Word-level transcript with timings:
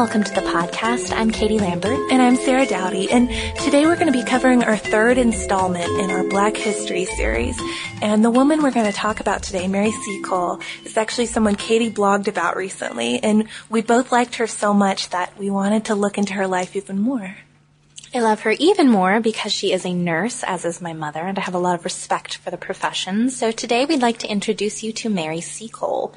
welcome 0.00 0.24
to 0.24 0.32
the 0.32 0.40
podcast. 0.40 1.14
I'm 1.14 1.30
Katie 1.30 1.58
Lambert. 1.58 2.10
And 2.10 2.22
I'm 2.22 2.36
Sarah 2.36 2.64
Dowdy. 2.64 3.10
And 3.10 3.28
today 3.56 3.84
we're 3.84 3.96
going 3.96 4.10
to 4.10 4.18
be 4.18 4.24
covering 4.24 4.64
our 4.64 4.78
third 4.78 5.18
installment 5.18 5.90
in 6.00 6.10
our 6.10 6.26
Black 6.26 6.56
History 6.56 7.04
series. 7.04 7.60
And 8.00 8.24
the 8.24 8.30
woman 8.30 8.62
we're 8.62 8.70
going 8.70 8.90
to 8.90 8.96
talk 8.96 9.20
about 9.20 9.42
today, 9.42 9.68
Mary 9.68 9.92
Seacole, 9.92 10.60
is 10.86 10.96
actually 10.96 11.26
someone 11.26 11.54
Katie 11.54 11.90
blogged 11.90 12.28
about 12.28 12.56
recently. 12.56 13.22
And 13.22 13.46
we 13.68 13.82
both 13.82 14.10
liked 14.10 14.36
her 14.36 14.46
so 14.46 14.72
much 14.72 15.10
that 15.10 15.38
we 15.38 15.50
wanted 15.50 15.84
to 15.84 15.94
look 15.94 16.16
into 16.16 16.32
her 16.32 16.46
life 16.46 16.76
even 16.76 16.98
more. 16.98 17.36
I 18.14 18.20
love 18.20 18.40
her 18.40 18.52
even 18.52 18.88
more 18.88 19.20
because 19.20 19.52
she 19.52 19.70
is 19.70 19.84
a 19.84 19.92
nurse, 19.92 20.42
as 20.44 20.64
is 20.64 20.80
my 20.80 20.94
mother, 20.94 21.20
and 21.20 21.38
I 21.38 21.42
have 21.42 21.54
a 21.54 21.58
lot 21.58 21.78
of 21.78 21.84
respect 21.84 22.38
for 22.38 22.50
the 22.50 22.56
profession. 22.56 23.28
So 23.28 23.50
today 23.50 23.84
we'd 23.84 24.00
like 24.00 24.20
to 24.20 24.30
introduce 24.30 24.82
you 24.82 24.94
to 24.94 25.10
Mary 25.10 25.42
Seacole. 25.42 26.14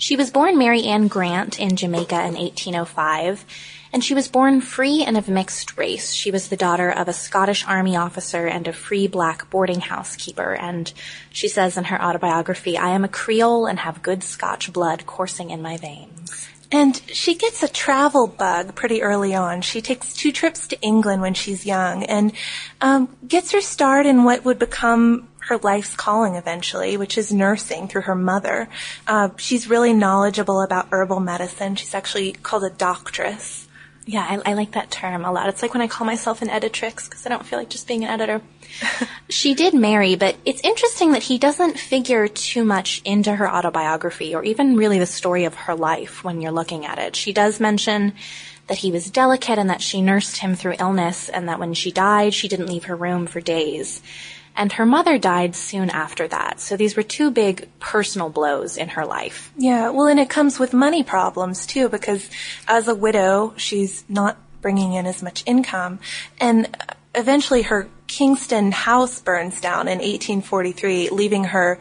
She 0.00 0.16
was 0.16 0.30
born 0.30 0.56
Mary 0.56 0.84
Ann 0.84 1.08
Grant 1.08 1.60
in 1.60 1.76
Jamaica 1.76 2.14
in 2.24 2.32
1805, 2.32 3.44
and 3.92 4.02
she 4.02 4.14
was 4.14 4.28
born 4.28 4.62
free 4.62 5.04
and 5.04 5.14
of 5.18 5.28
mixed 5.28 5.76
race. 5.76 6.14
She 6.14 6.30
was 6.30 6.48
the 6.48 6.56
daughter 6.56 6.88
of 6.88 7.06
a 7.06 7.12
Scottish 7.12 7.66
army 7.66 7.96
officer 7.96 8.46
and 8.46 8.66
a 8.66 8.72
free 8.72 9.08
black 9.08 9.50
boarding 9.50 9.80
house 9.80 10.16
keeper, 10.16 10.54
and 10.54 10.90
she 11.28 11.48
says 11.48 11.76
in 11.76 11.84
her 11.84 12.02
autobiography, 12.02 12.78
I 12.78 12.88
am 12.94 13.04
a 13.04 13.08
Creole 13.08 13.66
and 13.66 13.80
have 13.80 14.02
good 14.02 14.22
Scotch 14.22 14.72
blood 14.72 15.04
coursing 15.04 15.50
in 15.50 15.60
my 15.60 15.76
veins. 15.76 16.48
And 16.72 16.96
she 17.12 17.34
gets 17.34 17.62
a 17.62 17.68
travel 17.68 18.26
bug 18.26 18.74
pretty 18.74 19.02
early 19.02 19.34
on. 19.34 19.60
She 19.60 19.82
takes 19.82 20.14
two 20.14 20.32
trips 20.32 20.66
to 20.68 20.80
England 20.80 21.20
when 21.20 21.34
she's 21.34 21.66
young 21.66 22.04
and 22.04 22.32
um, 22.80 23.14
gets 23.28 23.52
her 23.52 23.60
start 23.60 24.06
in 24.06 24.24
what 24.24 24.46
would 24.46 24.58
become 24.58 25.28
her 25.40 25.58
life's 25.58 25.96
calling 25.96 26.34
eventually, 26.34 26.96
which 26.96 27.18
is 27.18 27.32
nursing 27.32 27.88
through 27.88 28.02
her 28.02 28.14
mother. 28.14 28.68
Uh, 29.06 29.30
she's 29.36 29.68
really 29.68 29.92
knowledgeable 29.92 30.60
about 30.62 30.88
herbal 30.92 31.20
medicine. 31.20 31.76
She's 31.76 31.94
actually 31.94 32.32
called 32.32 32.64
a 32.64 32.70
doctress. 32.70 33.66
Yeah, 34.06 34.26
I, 34.28 34.50
I 34.50 34.54
like 34.54 34.72
that 34.72 34.90
term 34.90 35.24
a 35.24 35.32
lot. 35.32 35.48
It's 35.48 35.62
like 35.62 35.74
when 35.74 35.82
I 35.82 35.86
call 35.86 36.06
myself 36.06 36.42
an 36.42 36.48
editrix 36.48 37.08
because 37.08 37.26
I 37.26 37.28
don't 37.28 37.44
feel 37.44 37.58
like 37.58 37.68
just 37.68 37.86
being 37.86 38.04
an 38.04 38.10
editor. 38.10 38.42
she 39.28 39.54
did 39.54 39.74
marry, 39.74 40.16
but 40.16 40.36
it's 40.44 40.62
interesting 40.62 41.12
that 41.12 41.22
he 41.22 41.38
doesn't 41.38 41.78
figure 41.78 42.26
too 42.26 42.64
much 42.64 43.02
into 43.04 43.34
her 43.34 43.50
autobiography 43.50 44.34
or 44.34 44.42
even 44.42 44.76
really 44.76 44.98
the 44.98 45.06
story 45.06 45.44
of 45.44 45.54
her 45.54 45.74
life 45.74 46.24
when 46.24 46.40
you're 46.40 46.50
looking 46.50 46.86
at 46.86 46.98
it. 46.98 47.14
She 47.14 47.32
does 47.32 47.60
mention 47.60 48.14
that 48.66 48.78
he 48.78 48.92
was 48.92 49.10
delicate 49.10 49.58
and 49.58 49.68
that 49.68 49.82
she 49.82 50.00
nursed 50.00 50.38
him 50.38 50.54
through 50.54 50.76
illness 50.78 51.28
and 51.28 51.48
that 51.48 51.58
when 51.58 51.74
she 51.74 51.90
died, 51.90 52.32
she 52.32 52.48
didn't 52.48 52.68
leave 52.68 52.84
her 52.84 52.96
room 52.96 53.26
for 53.26 53.40
days. 53.40 54.00
And 54.56 54.72
her 54.72 54.84
mother 54.84 55.16
died 55.16 55.54
soon 55.56 55.90
after 55.90 56.28
that. 56.28 56.60
So 56.60 56.76
these 56.76 56.96
were 56.96 57.02
two 57.02 57.30
big 57.30 57.68
personal 57.78 58.28
blows 58.28 58.76
in 58.76 58.88
her 58.90 59.06
life. 59.06 59.52
Yeah, 59.56 59.90
well, 59.90 60.06
and 60.06 60.20
it 60.20 60.28
comes 60.28 60.58
with 60.58 60.72
money 60.72 61.02
problems 61.02 61.66
too, 61.66 61.88
because 61.88 62.28
as 62.68 62.88
a 62.88 62.94
widow, 62.94 63.54
she's 63.56 64.04
not 64.08 64.36
bringing 64.60 64.92
in 64.92 65.06
as 65.06 65.22
much 65.22 65.42
income. 65.46 65.98
And 66.38 66.76
eventually 67.14 67.62
her 67.62 67.88
Kingston 68.06 68.72
house 68.72 69.20
burns 69.20 69.60
down 69.60 69.88
in 69.88 69.98
1843, 69.98 71.10
leaving 71.10 71.44
her 71.44 71.78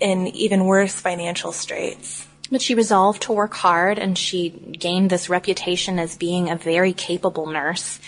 in 0.00 0.26
even 0.28 0.64
worse 0.64 0.94
financial 0.94 1.52
straits. 1.52 2.26
But 2.50 2.62
she 2.62 2.74
resolved 2.74 3.22
to 3.22 3.32
work 3.32 3.54
hard 3.54 3.98
and 3.98 4.16
she 4.16 4.48
gained 4.50 5.10
this 5.10 5.28
reputation 5.28 5.98
as 5.98 6.16
being 6.16 6.50
a 6.50 6.56
very 6.56 6.92
capable 6.92 7.46
nurse. 7.46 8.00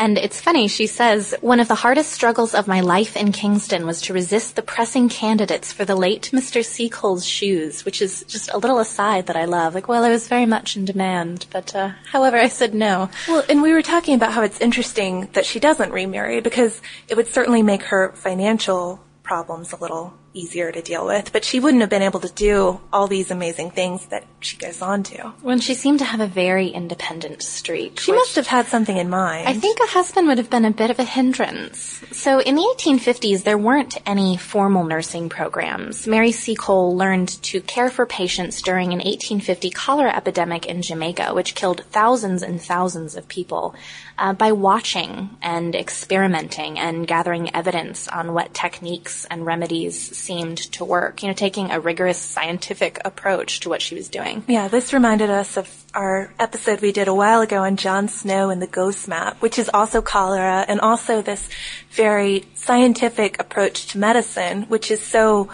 And 0.00 0.16
it's 0.16 0.40
funny, 0.40 0.66
she 0.66 0.86
says, 0.86 1.34
one 1.42 1.60
of 1.60 1.68
the 1.68 1.74
hardest 1.74 2.10
struggles 2.10 2.54
of 2.54 2.66
my 2.66 2.80
life 2.80 3.18
in 3.18 3.32
Kingston 3.32 3.84
was 3.84 4.00
to 4.02 4.14
resist 4.14 4.56
the 4.56 4.62
pressing 4.62 5.10
candidates 5.10 5.74
for 5.74 5.84
the 5.84 5.94
late 5.94 6.30
Mr. 6.32 6.64
Seacole's 6.64 7.26
shoes, 7.26 7.84
which 7.84 8.00
is 8.00 8.24
just 8.26 8.50
a 8.50 8.56
little 8.56 8.78
aside 8.78 9.26
that 9.26 9.36
I 9.36 9.44
love. 9.44 9.74
Like, 9.74 9.88
well, 9.88 10.02
I 10.02 10.08
was 10.08 10.26
very 10.26 10.46
much 10.46 10.74
in 10.74 10.86
demand, 10.86 11.44
but, 11.52 11.76
uh, 11.76 11.90
however, 12.10 12.38
I 12.38 12.48
said 12.48 12.72
no. 12.72 13.10
Well, 13.28 13.44
and 13.50 13.60
we 13.60 13.74
were 13.74 13.82
talking 13.82 14.14
about 14.14 14.32
how 14.32 14.40
it's 14.40 14.62
interesting 14.62 15.28
that 15.34 15.44
she 15.44 15.60
doesn't 15.60 15.92
remarry 15.92 16.40
because 16.40 16.80
it 17.06 17.18
would 17.18 17.28
certainly 17.28 17.62
make 17.62 17.82
her 17.82 18.12
financial 18.12 19.04
problems 19.22 19.74
a 19.74 19.76
little 19.76 20.14
easier 20.32 20.70
to 20.70 20.80
deal 20.82 21.06
with, 21.06 21.32
but 21.32 21.44
she 21.44 21.60
wouldn't 21.60 21.80
have 21.80 21.90
been 21.90 22.02
able 22.02 22.20
to 22.20 22.32
do 22.32 22.80
all 22.92 23.06
these 23.06 23.30
amazing 23.30 23.70
things 23.70 24.06
that 24.06 24.24
she 24.40 24.56
goes 24.56 24.80
on 24.80 25.02
to. 25.02 25.32
When 25.42 25.60
she 25.60 25.74
seemed 25.74 25.98
to 25.98 26.04
have 26.04 26.20
a 26.20 26.26
very 26.26 26.68
independent 26.68 27.42
streak. 27.42 28.00
She 28.00 28.12
must 28.12 28.36
have 28.36 28.46
had 28.46 28.66
something 28.66 28.96
in 28.96 29.10
mind. 29.10 29.48
I 29.48 29.54
think 29.54 29.78
a 29.80 29.86
husband 29.86 30.28
would 30.28 30.38
have 30.38 30.50
been 30.50 30.64
a 30.64 30.70
bit 30.70 30.90
of 30.90 30.98
a 30.98 31.04
hindrance. 31.04 32.02
So 32.12 32.40
in 32.40 32.54
the 32.54 32.74
1850s, 32.78 33.42
there 33.42 33.58
weren't 33.58 33.98
any 34.06 34.36
formal 34.36 34.84
nursing 34.84 35.28
programs. 35.28 36.06
Mary 36.06 36.32
Seacole 36.32 36.96
learned 36.96 37.28
to 37.42 37.60
care 37.60 37.90
for 37.90 38.06
patients 38.06 38.62
during 38.62 38.92
an 38.92 38.98
1850 38.98 39.70
cholera 39.70 40.14
epidemic 40.14 40.66
in 40.66 40.82
Jamaica, 40.82 41.34
which 41.34 41.54
killed 41.54 41.84
thousands 41.90 42.42
and 42.42 42.60
thousands 42.62 43.16
of 43.16 43.28
people. 43.28 43.74
Uh, 44.18 44.34
by 44.34 44.52
watching 44.52 45.30
and 45.40 45.74
experimenting 45.74 46.78
and 46.78 47.06
gathering 47.06 47.54
evidence 47.54 48.06
on 48.06 48.34
what 48.34 48.52
techniques 48.52 49.24
and 49.30 49.46
remedies 49.46 50.14
seemed 50.20 50.58
to 50.72 50.84
work, 50.84 51.22
you 51.22 51.28
know, 51.28 51.34
taking 51.34 51.70
a 51.70 51.80
rigorous 51.80 52.18
scientific 52.18 53.00
approach 53.04 53.60
to 53.60 53.68
what 53.68 53.82
she 53.82 53.94
was 53.94 54.08
doing. 54.08 54.44
Yeah, 54.46 54.68
this 54.68 54.92
reminded 54.92 55.30
us 55.30 55.56
of 55.56 55.68
our 55.94 56.32
episode 56.38 56.80
we 56.80 56.92
did 56.92 57.08
a 57.08 57.14
while 57.14 57.40
ago 57.40 57.64
on 57.64 57.76
John 57.76 58.06
Snow 58.08 58.50
and 58.50 58.60
the 58.62 58.66
Ghost 58.66 59.08
Map, 59.08 59.40
which 59.42 59.58
is 59.58 59.68
also 59.72 60.00
cholera 60.02 60.64
and 60.68 60.80
also 60.80 61.22
this 61.22 61.48
very 61.90 62.44
scientific 62.54 63.40
approach 63.40 63.86
to 63.88 63.98
medicine, 63.98 64.62
which 64.64 64.90
is 64.90 65.00
so 65.02 65.48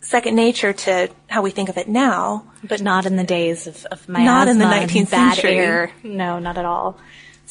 second 0.00 0.34
nature 0.36 0.72
to 0.72 1.08
how 1.28 1.42
we 1.42 1.50
think 1.50 1.68
of 1.68 1.76
it 1.78 1.88
now. 1.88 2.44
But 2.62 2.80
not 2.82 3.06
in 3.06 3.16
the 3.16 3.24
days 3.24 3.66
of, 3.66 3.84
of 3.86 4.08
miasma 4.08 4.24
Not 4.24 4.48
in 4.48 4.58
the 4.58 4.64
19th 4.66 5.10
bad 5.10 5.34
century. 5.34 5.58
air. 5.58 5.90
No, 6.04 6.38
not 6.38 6.58
at 6.58 6.64
all. 6.64 6.98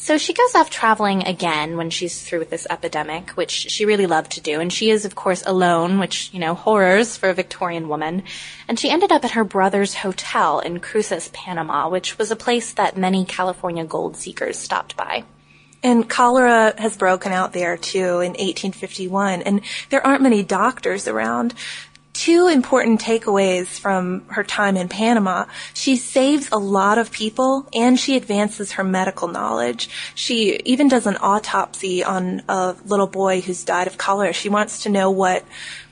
So 0.02 0.18
she 0.18 0.32
goes 0.32 0.56
off 0.56 0.68
traveling 0.68 1.22
again 1.28 1.76
when 1.76 1.88
she's 1.88 2.20
through 2.20 2.40
with 2.40 2.50
this 2.50 2.66
epidemic, 2.68 3.30
which 3.30 3.52
she 3.52 3.84
really 3.84 4.08
loved 4.08 4.32
to 4.32 4.40
do. 4.40 4.58
And 4.58 4.72
she 4.72 4.90
is, 4.90 5.04
of 5.04 5.14
course, 5.14 5.44
alone, 5.46 6.00
which, 6.00 6.28
you 6.32 6.40
know, 6.40 6.56
horrors 6.56 7.16
for 7.16 7.28
a 7.28 7.34
Victorian 7.34 7.88
woman. 7.88 8.24
And 8.66 8.80
she 8.80 8.90
ended 8.90 9.12
up 9.12 9.24
at 9.24 9.30
her 9.30 9.44
brother's 9.44 9.94
hotel 9.94 10.58
in 10.58 10.80
Cruces, 10.80 11.28
Panama, 11.28 11.88
which 11.88 12.18
was 12.18 12.32
a 12.32 12.36
place 12.36 12.72
that 12.72 12.96
many 12.96 13.24
California 13.24 13.84
gold 13.84 14.16
seekers 14.16 14.58
stopped 14.58 14.96
by. 14.96 15.22
And 15.84 16.10
cholera 16.10 16.74
has 16.78 16.96
broken 16.96 17.30
out 17.30 17.52
there 17.52 17.76
too 17.76 18.22
in 18.22 18.32
1851, 18.32 19.42
and 19.42 19.60
there 19.90 20.04
aren't 20.04 20.22
many 20.22 20.42
doctors 20.42 21.06
around. 21.06 21.54
Two 22.12 22.48
important 22.48 23.00
takeaways 23.00 23.66
from 23.78 24.24
her 24.28 24.44
time 24.44 24.76
in 24.76 24.88
Panama. 24.88 25.46
She 25.72 25.96
saves 25.96 26.50
a 26.52 26.58
lot 26.58 26.98
of 26.98 27.10
people 27.10 27.66
and 27.72 27.98
she 27.98 28.16
advances 28.16 28.72
her 28.72 28.84
medical 28.84 29.28
knowledge. 29.28 29.88
She 30.14 30.60
even 30.64 30.88
does 30.88 31.06
an 31.06 31.16
autopsy 31.20 32.04
on 32.04 32.42
a 32.48 32.76
little 32.84 33.06
boy 33.06 33.40
who's 33.40 33.64
died 33.64 33.86
of 33.86 33.96
cholera. 33.96 34.32
She 34.34 34.50
wants 34.50 34.82
to 34.82 34.90
know 34.90 35.10
what, 35.10 35.44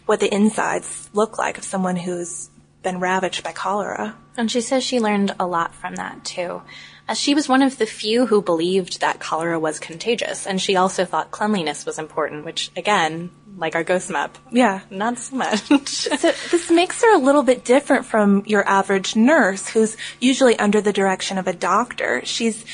what 0.05 0.21
the 0.21 0.33
insides 0.33 1.09
look 1.15 1.39
like 1.39 1.57
of 1.57 1.65
someone 1.65 1.97
who's 1.97 2.51
been 2.83 3.01
ravaged 3.01 3.43
by 3.43 3.53
cholera. 3.53 4.17
And 4.37 4.51
she 4.51 4.61
says 4.61 4.85
she 4.85 5.01
learned 5.01 5.35
a 5.41 5.47
lot 5.47 5.75
from 5.75 5.97
that 5.97 6.25
too. 6.25 6.63
As 7.09 7.19
she 7.19 7.35
was 7.35 7.49
one 7.49 7.63
of 7.63 7.79
the 7.79 7.87
few 7.87 8.27
who 8.27 8.41
believed 8.41 9.01
that 9.01 9.19
cholera 9.19 9.59
was 9.59 9.81
contagious, 9.81 10.47
and 10.47 10.61
she 10.61 10.77
also 10.77 11.05
thought 11.05 11.33
cleanliness 11.33 11.85
was 11.85 11.99
important, 11.99 12.45
which 12.45 12.71
again, 12.77 13.31
like 13.61 13.75
our 13.77 13.85
ghost 13.85 14.11
map, 14.11 14.37
Yeah. 14.51 14.81
not 14.91 15.19
so 15.19 15.37
much. 15.37 15.61
So 15.87 16.33
this 16.51 16.71
makes 16.71 17.03
her 17.03 17.15
a 17.15 17.19
little 17.19 17.43
bit 17.43 17.65
different 17.65 18.07
from 18.07 18.43
your 18.47 18.67
average 18.69 19.15
nurse 19.17 19.69
who's 19.69 19.97
usually 20.19 20.59
under 20.59 20.81
the 20.81 20.93
direction 20.93 21.39
of 21.39 21.47
a 21.47 21.53
doctor. 21.53 22.23
She's 22.25 22.65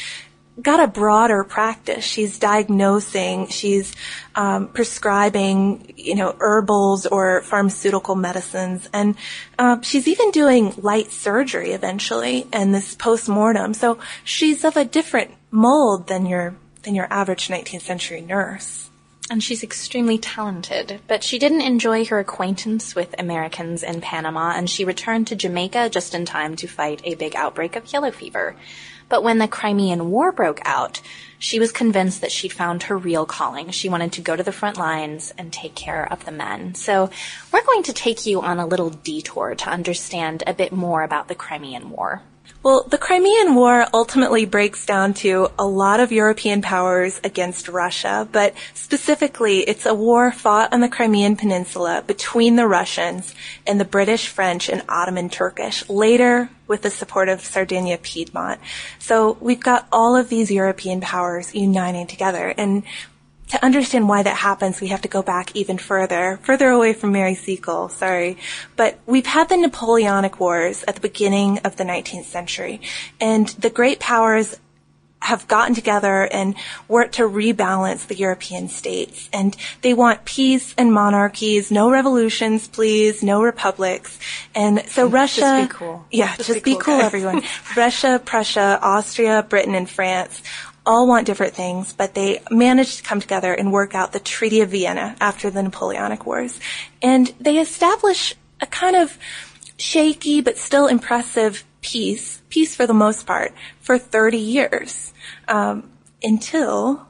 got 0.63 0.81
a 0.81 0.87
broader 0.87 1.45
practice. 1.45 2.03
She's 2.05 2.39
diagnosing, 2.39 3.49
she's 3.49 3.95
um, 4.35 4.69
prescribing, 4.69 5.93
you 5.97 6.15
know, 6.15 6.35
herbals 6.39 7.05
or 7.05 7.43
pharmaceutical 7.43 8.15
medicines, 8.15 8.89
and 8.93 9.17
uh, 9.59 9.81
she's 9.83 10.09
even 10.09 10.31
doing 10.31 10.73
light 10.79 11.11
surgery 11.11 11.73
eventually 11.73 12.47
and 12.53 12.75
this 12.75 12.95
post-mortem. 12.95 13.75
So 13.75 13.99
she's 14.25 14.65
of 14.65 14.77
a 14.79 14.85
different 14.85 15.33
mold 15.51 16.07
than 16.07 16.25
your 16.27 16.55
than 16.85 16.95
your 16.95 17.09
average 17.11 17.49
19th 17.49 17.83
century 17.83 18.21
nurse. 18.23 18.89
And 19.29 19.43
she's 19.43 19.65
extremely 19.65 20.19
talented, 20.19 21.01
but 21.09 21.25
she 21.25 21.39
didn't 21.39 21.63
enjoy 21.63 22.05
her 22.05 22.21
acquaintance 22.21 22.95
with 22.95 23.15
Americans 23.19 23.83
in 23.83 24.01
Panama, 24.01 24.53
and 24.55 24.71
she 24.71 24.85
returned 24.85 25.27
to 25.27 25.37
Jamaica 25.37 25.91
just 25.91 26.15
in 26.15 26.25
time 26.25 26.55
to 26.57 26.69
fight 26.69 27.01
a 27.03 27.17
big 27.17 27.35
outbreak 27.35 27.75
of 27.75 27.93
yellow 27.93 28.13
fever. 28.13 28.55
But 29.09 29.25
when 29.25 29.39
the 29.39 29.49
Crimean 29.49 30.11
War 30.11 30.31
broke 30.31 30.61
out, 30.65 31.01
she 31.39 31.59
was 31.59 31.73
convinced 31.73 32.21
that 32.21 32.33
she'd 32.33 32.53
found 32.53 32.85
her 32.85 32.97
real 32.97 33.27
calling. 33.27 33.71
She 33.71 33.89
wanted 33.89 34.13
to 34.13 34.21
go 34.21 34.37
to 34.37 34.43
the 34.43 34.53
front 34.53 34.79
lines 34.79 35.33
and 35.37 35.53
take 35.53 35.75
care 35.75 36.11
of 36.11 36.25
the 36.25 36.33
men. 36.33 36.75
So 36.75 37.11
we're 37.53 37.65
going 37.65 37.85
to 37.85 37.93
take 37.93 38.27
you 38.27 38.43
on 38.43 38.59
a 38.59 38.67
little 38.67 38.91
detour 38.91 39.55
to 39.57 39.71
understand 39.71 40.43
a 40.47 40.55
bit 40.55 40.73
more 40.73 41.03
about 41.03 41.29
the 41.29 41.35
Crimean 41.35 41.91
War. 41.91 42.23
Well, 42.63 42.83
the 42.83 42.99
Crimean 42.99 43.55
War 43.55 43.87
ultimately 43.95 44.45
breaks 44.45 44.85
down 44.85 45.15
to 45.15 45.53
a 45.57 45.65
lot 45.65 46.01
of 46.01 46.11
European 46.11 46.63
powers 46.63 47.21
against 47.23 47.69
Russia, 47.69 48.29
but 48.33 48.55
specifically 48.75 49.61
it's 49.61 49.87
a 49.87 49.95
war 49.95 50.33
fought 50.33 50.73
on 50.73 50.81
the 50.81 50.89
Crimean 50.89 51.37
Peninsula 51.37 52.03
between 52.05 52.57
the 52.57 52.67
Russians 52.67 53.37
and 53.69 53.79
the 53.79 53.85
British, 53.85 54.27
French, 54.27 54.69
and 54.69 54.83
Ottoman 54.89 55.29
Turkish, 55.29 55.89
later 55.89 56.51
with 56.67 56.83
the 56.83 56.91
support 56.91 57.29
of 57.29 57.41
Sardinia 57.41 57.99
Piedmont. 57.99 58.61
So 58.99 59.37
we've 59.41 59.63
got 59.63 59.87
all 59.93 60.17
of 60.17 60.29
these 60.29 60.51
European 60.51 61.01
powers 61.01 61.55
uniting 61.55 62.09
together, 62.09 62.53
and 62.59 62.83
to 63.49 63.65
understand 63.65 64.09
why 64.09 64.23
that 64.23 64.37
happens, 64.37 64.81
we 64.81 64.89
have 64.89 65.03
to 65.03 65.09
go 65.09 65.23
back 65.23 65.55
even 65.55 65.79
further, 65.79 66.39
further 66.43 66.69
away 66.69 66.93
from 66.93 67.13
Mary 67.13 67.35
Seacole, 67.35 67.89
sorry. 67.89 68.39
But 68.75 68.99
we've 69.07 69.27
had 69.27 69.49
the 69.49 69.57
Napoleonic 69.57 70.41
Wars 70.41 70.85
at 70.89 70.97
the 70.97 71.01
beginning 71.01 71.59
of 71.61 71.77
the 71.77 71.85
19th 71.85 72.25
century, 72.25 72.81
and 73.21 73.49
the 73.49 73.71
great 73.71 74.01
powers 74.01 74.57
have 75.21 75.49
gotten 75.49 75.75
together 75.75 76.29
and 76.31 76.55
worked 76.87 77.15
to 77.15 77.23
rebalance 77.23 78.07
the 78.07 78.15
European 78.15 78.69
states. 78.69 79.29
And 79.33 79.57
they 79.83 79.93
want 79.93 80.25
peace 80.25 80.75
and 80.79 80.93
monarchies, 80.93 81.71
no 81.71 81.91
revolutions, 81.91 82.69
please, 82.69 83.23
no 83.23 83.43
republics. 83.43 84.21
And 84.55 84.85
so 84.87 85.09
Russia. 85.09 85.41
Just 85.41 85.71
be 85.71 85.75
cool. 85.75 86.07
Yeah, 86.13 86.37
just, 86.37 86.49
just 86.49 86.65
be, 86.65 86.75
be, 86.75 86.75
cool, 86.75 86.97
cool 86.97 87.01
everyone. 87.01 87.43
Russia, 87.77 88.21
Prussia, 88.25 88.79
Austria, 88.81 89.45
Britain, 89.49 89.75
and 89.75 89.91
France 89.91 90.43
all 90.87 91.07
want 91.07 91.27
different 91.27 91.55
things, 91.55 91.93
but 91.93 92.15
they 92.15 92.41
managed 92.51 92.99
to 92.99 93.03
come 93.03 93.21
together 93.21 93.53
and 93.53 93.73
work 93.73 93.95
out 93.95 94.13
the 94.13 94.21
Treaty 94.21 94.61
of 94.61 94.71
Vienna 94.71 95.17
after 95.21 95.51
the 95.51 95.63
Napoleonic 95.63 96.25
Wars. 96.25 96.61
And 97.03 97.27
they 97.41 97.59
establish 97.59 98.35
a 98.61 98.67
kind 98.67 98.97
of 98.97 99.19
shaky 99.77 100.41
but 100.41 100.57
still 100.57 100.87
impressive 100.87 101.65
peace, 101.83 102.41
peace 102.49 102.75
for 102.75 102.87
the 102.87 102.95
most 102.95 103.27
part, 103.27 103.53
for 103.81 103.99
30 103.99 104.39
years. 104.39 105.13
Um, 105.49 105.91
until 106.23 107.07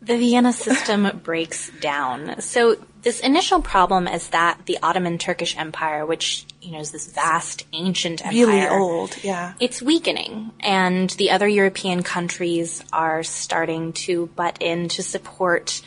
the 0.00 0.16
Vienna 0.16 0.52
system 0.52 1.20
breaks 1.22 1.70
down. 1.80 2.40
So 2.40 2.76
this 3.02 3.20
initial 3.20 3.62
problem 3.62 4.08
is 4.08 4.28
that 4.28 4.58
the 4.66 4.78
Ottoman 4.82 5.18
Turkish 5.18 5.56
Empire, 5.56 6.04
which 6.04 6.46
you 6.60 6.72
know 6.72 6.80
is 6.80 6.90
this 6.90 7.12
vast 7.12 7.64
ancient 7.72 8.24
empire, 8.24 8.46
really 8.46 8.68
old, 8.68 9.16
yeah, 9.22 9.54
it's 9.60 9.80
weakening, 9.80 10.52
and 10.60 11.10
the 11.10 11.30
other 11.30 11.48
European 11.48 12.02
countries 12.02 12.82
are 12.92 13.22
starting 13.22 13.92
to 13.92 14.26
butt 14.34 14.58
in 14.60 14.88
to 14.88 15.02
support 15.02 15.82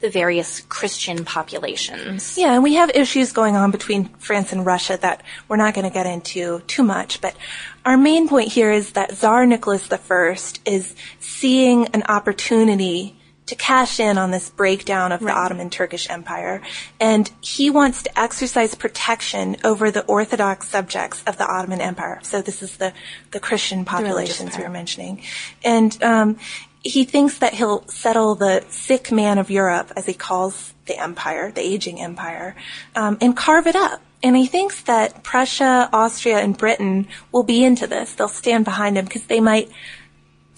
the 0.00 0.10
various 0.10 0.60
Christian 0.62 1.24
populations. 1.24 2.36
Yeah, 2.36 2.54
and 2.54 2.62
we 2.62 2.74
have 2.74 2.90
issues 2.90 3.32
going 3.32 3.54
on 3.54 3.70
between 3.70 4.06
France 4.18 4.52
and 4.52 4.64
Russia 4.64 4.98
that 5.00 5.22
we're 5.46 5.56
not 5.56 5.74
going 5.74 5.86
to 5.86 5.92
get 5.92 6.06
into 6.06 6.60
too 6.60 6.82
much, 6.82 7.20
but 7.20 7.36
our 7.84 7.96
main 7.96 8.28
point 8.28 8.50
here 8.50 8.70
is 8.70 8.92
that 8.92 9.12
Tsar 9.12 9.46
Nicholas 9.46 9.90
I 9.92 10.36
is 10.64 10.94
seeing 11.18 11.88
an 11.88 12.04
opportunity 12.08 13.19
to 13.50 13.54
cash 13.54 14.00
in 14.00 14.18
on 14.18 14.30
this 14.30 14.50
breakdown 14.50 15.12
of 15.12 15.22
right. 15.22 15.32
the 15.32 15.38
Ottoman 15.38 15.70
Turkish 15.70 16.08
Empire. 16.10 16.62
And 16.98 17.30
he 17.40 17.70
wants 17.70 18.02
to 18.04 18.18
exercise 18.18 18.74
protection 18.74 19.56
over 19.62 19.90
the 19.90 20.04
Orthodox 20.06 20.68
subjects 20.68 21.22
of 21.26 21.36
the 21.36 21.46
Ottoman 21.46 21.80
Empire. 21.80 22.20
So 22.22 22.42
this 22.42 22.62
is 22.62 22.78
the, 22.78 22.92
the 23.30 23.40
Christian 23.40 23.84
populations 23.84 24.52
the 24.52 24.58
we 24.58 24.64
were 24.64 24.70
mentioning. 24.70 25.22
And, 25.62 26.02
um, 26.02 26.38
he 26.82 27.04
thinks 27.04 27.38
that 27.38 27.52
he'll 27.52 27.86
settle 27.88 28.34
the 28.34 28.64
sick 28.70 29.12
man 29.12 29.36
of 29.36 29.50
Europe, 29.50 29.92
as 29.96 30.06
he 30.06 30.14
calls 30.14 30.72
the 30.86 30.98
empire, 30.98 31.52
the 31.52 31.60
aging 31.60 32.00
empire, 32.00 32.56
um, 32.96 33.18
and 33.20 33.36
carve 33.36 33.66
it 33.66 33.76
up. 33.76 34.00
And 34.22 34.36
he 34.36 34.46
thinks 34.46 34.82
that 34.82 35.22
Prussia, 35.22 35.88
Austria, 35.92 36.38
and 36.38 36.56
Britain 36.56 37.08
will 37.32 37.42
be 37.42 37.64
into 37.64 37.86
this. 37.86 38.14
They'll 38.14 38.28
stand 38.28 38.64
behind 38.64 38.96
him 38.98 39.04
because 39.04 39.24
they 39.24 39.40
might 39.40 39.70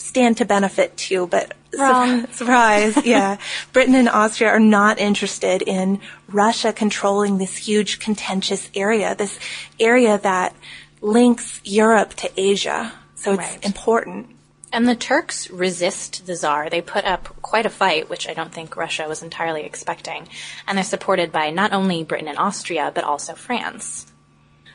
stand 0.03 0.39
to 0.39 0.45
benefit 0.45 0.97
too, 0.97 1.27
but 1.27 1.55
Wrong. 1.79 2.27
surprise, 2.33 2.97
yeah. 3.05 3.39
Britain 3.73 3.95
and 3.95 4.09
Austria 4.09 4.51
are 4.51 4.61
not 4.61 4.99
interested 4.99 5.63
in 5.63 6.01
Russia 6.29 6.73
controlling 6.73 7.39
this 7.39 7.57
huge 7.57 7.99
contentious 7.99 8.71
area, 8.75 9.15
this 9.15 9.39
area 9.81 10.19
that 10.19 10.55
links 11.01 11.61
Europe 11.65 12.15
to 12.15 12.31
Asia. 12.37 12.93
So 13.15 13.35
it's 13.35 13.41
right. 13.41 13.65
important. 13.65 14.29
And 14.73 14.89
the 14.89 14.97
Turks 14.97 15.51
resist 15.51 16.27
the 16.27 16.35
Tsar. 16.35 16.71
They 16.71 16.81
put 16.81 17.05
up 17.05 17.41
quite 17.43 17.67
a 17.67 17.71
fight, 17.71 18.09
which 18.09 18.27
I 18.27 18.33
don't 18.33 18.53
think 18.53 18.75
Russia 18.75 19.07
was 19.07 19.23
entirely 19.23 19.65
expecting. 19.65 20.29
And 20.67 20.79
they're 20.79 20.85
supported 20.85 21.31
by 21.31 21.51
not 21.51 21.73
only 21.73 22.05
Britain 22.05 22.29
and 22.29 22.39
Austria, 22.39 22.91
but 22.95 23.05
also 23.05 23.35
France. 23.35 24.07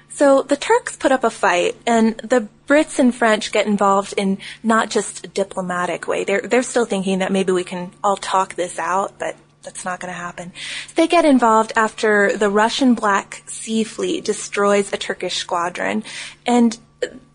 So 0.10 0.44
the 0.44 0.56
Turks 0.56 0.96
put 0.98 1.12
up 1.12 1.24
a 1.24 1.30
fight, 1.30 1.76
and 1.86 2.18
the 2.18 2.48
Brits 2.68 3.00
and 3.00 3.16
French 3.16 3.52
get 3.52 3.66
involved 3.66 4.14
in 4.18 4.38
not 4.62 4.90
just 4.90 5.26
a 5.26 5.30
diplomatic 5.30 6.08
way. 6.08 6.24
They're 6.24 6.42
they're 6.42 6.64
still 6.64 6.86
thinking 6.86 7.20
that 7.20 7.32
maybe 7.32 7.52
we 7.52 7.64
can 7.64 7.92
all 8.04 8.18
talk 8.18 8.56
this 8.56 8.78
out, 8.78 9.18
but 9.18 9.36
that's 9.64 9.84
not 9.84 10.00
going 10.00 10.14
to 10.14 10.18
happen. 10.18 10.54
They 10.96 11.08
get 11.08 11.26
involved 11.26 11.74
after 11.76 12.38
the 12.38 12.50
Russian 12.50 12.94
Black 12.94 13.44
Sea 13.48 13.84
Fleet 13.84 14.24
destroys 14.24 14.94
a 14.94 14.98
Turkish 14.98 15.38
squadron, 15.38 16.04
and 16.46 16.78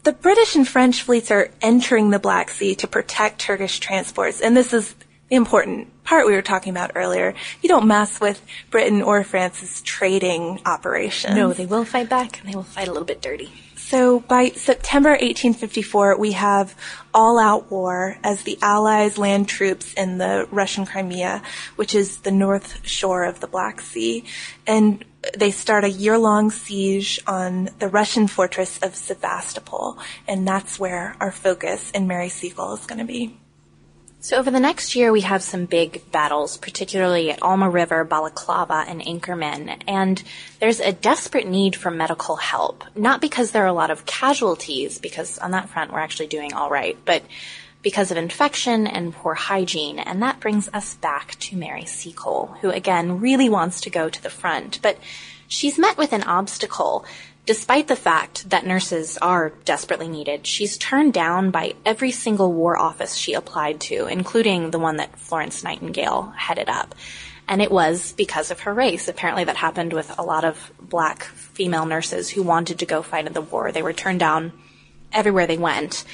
the 0.02 0.12
British 0.12 0.56
and 0.56 0.66
French 0.66 1.02
fleets 1.02 1.30
are 1.30 1.50
entering 1.60 2.10
the 2.10 2.18
Black 2.18 2.50
Sea 2.50 2.74
to 2.76 2.86
protect 2.86 3.38
Turkish 3.38 3.78
transports, 3.80 4.40
and 4.40 4.56
this 4.56 4.72
is 4.72 4.94
important 5.30 5.91
part 6.04 6.26
we 6.26 6.32
were 6.32 6.42
talking 6.42 6.70
about 6.70 6.92
earlier. 6.94 7.34
You 7.62 7.68
don't 7.68 7.86
mess 7.86 8.20
with 8.20 8.44
Britain 8.70 9.02
or 9.02 9.24
France's 9.24 9.80
trading 9.82 10.60
operations. 10.66 11.34
No, 11.34 11.52
they 11.52 11.66
will 11.66 11.84
fight 11.84 12.08
back 12.08 12.40
and 12.40 12.48
they 12.50 12.56
will 12.56 12.62
fight 12.62 12.88
a 12.88 12.92
little 12.92 13.06
bit 13.06 13.22
dirty. 13.22 13.52
So 13.76 14.20
by 14.20 14.50
September 14.50 15.10
1854, 15.10 16.16
we 16.16 16.32
have 16.32 16.74
all 17.12 17.38
out 17.38 17.70
war 17.70 18.16
as 18.24 18.42
the 18.42 18.58
Allies 18.62 19.18
land 19.18 19.48
troops 19.48 19.92
in 19.92 20.16
the 20.16 20.48
Russian 20.50 20.86
Crimea, 20.86 21.42
which 21.76 21.94
is 21.94 22.18
the 22.18 22.30
north 22.30 22.86
shore 22.86 23.24
of 23.24 23.40
the 23.40 23.46
Black 23.46 23.80
Sea. 23.82 24.24
And 24.66 25.04
they 25.36 25.50
start 25.50 25.84
a 25.84 25.90
year 25.90 26.16
long 26.16 26.50
siege 26.50 27.20
on 27.26 27.68
the 27.80 27.88
Russian 27.88 28.28
fortress 28.28 28.78
of 28.82 28.96
Sevastopol. 28.96 29.98
And 30.26 30.48
that's 30.48 30.78
where 30.78 31.14
our 31.20 31.30
focus 31.30 31.90
in 31.90 32.06
Mary 32.06 32.30
Seacole 32.30 32.74
is 32.74 32.86
going 32.86 33.00
to 33.00 33.04
be. 33.04 33.36
So 34.22 34.36
over 34.36 34.52
the 34.52 34.60
next 34.60 34.94
year, 34.94 35.10
we 35.10 35.22
have 35.22 35.42
some 35.42 35.64
big 35.64 36.08
battles, 36.12 36.56
particularly 36.56 37.32
at 37.32 37.42
Alma 37.42 37.68
River, 37.68 38.04
Balaclava, 38.04 38.84
and 38.86 39.00
Inkerman. 39.02 39.82
And 39.88 40.22
there's 40.60 40.78
a 40.78 40.92
desperate 40.92 41.48
need 41.48 41.74
for 41.74 41.90
medical 41.90 42.36
help. 42.36 42.84
Not 42.94 43.20
because 43.20 43.50
there 43.50 43.64
are 43.64 43.66
a 43.66 43.72
lot 43.72 43.90
of 43.90 44.06
casualties, 44.06 45.00
because 45.00 45.38
on 45.38 45.50
that 45.50 45.70
front 45.70 45.92
we're 45.92 45.98
actually 45.98 46.28
doing 46.28 46.52
all 46.52 46.70
right, 46.70 46.96
but 47.04 47.24
because 47.82 48.12
of 48.12 48.16
infection 48.16 48.86
and 48.86 49.12
poor 49.12 49.34
hygiene. 49.34 49.98
And 49.98 50.22
that 50.22 50.38
brings 50.38 50.68
us 50.72 50.94
back 50.94 51.34
to 51.40 51.56
Mary 51.56 51.84
Seacole, 51.84 52.54
who 52.60 52.70
again 52.70 53.18
really 53.18 53.48
wants 53.48 53.80
to 53.80 53.90
go 53.90 54.08
to 54.08 54.22
the 54.22 54.30
front. 54.30 54.78
But 54.82 54.98
she's 55.48 55.80
met 55.80 55.98
with 55.98 56.12
an 56.12 56.22
obstacle 56.22 57.04
Despite 57.44 57.88
the 57.88 57.96
fact 57.96 58.50
that 58.50 58.66
nurses 58.66 59.18
are 59.18 59.50
desperately 59.64 60.06
needed, 60.06 60.46
she's 60.46 60.78
turned 60.78 61.12
down 61.12 61.50
by 61.50 61.74
every 61.84 62.12
single 62.12 62.52
war 62.52 62.78
office 62.78 63.16
she 63.16 63.32
applied 63.32 63.80
to, 63.80 64.06
including 64.06 64.70
the 64.70 64.78
one 64.78 64.98
that 64.98 65.18
Florence 65.18 65.64
Nightingale 65.64 66.32
headed 66.36 66.68
up. 66.68 66.94
And 67.48 67.60
it 67.60 67.72
was 67.72 68.12
because 68.12 68.52
of 68.52 68.60
her 68.60 68.72
race. 68.72 69.08
Apparently 69.08 69.42
that 69.44 69.56
happened 69.56 69.92
with 69.92 70.16
a 70.16 70.22
lot 70.22 70.44
of 70.44 70.72
black 70.80 71.24
female 71.24 71.84
nurses 71.84 72.30
who 72.30 72.44
wanted 72.44 72.78
to 72.78 72.86
go 72.86 73.02
fight 73.02 73.26
in 73.26 73.32
the 73.32 73.40
war. 73.40 73.72
They 73.72 73.82
were 73.82 73.92
turned 73.92 74.20
down 74.20 74.52
everywhere 75.12 75.48
they 75.48 75.58
went. 75.58 76.04